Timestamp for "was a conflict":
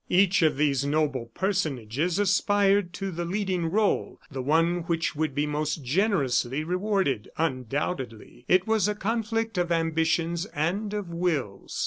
8.65-9.59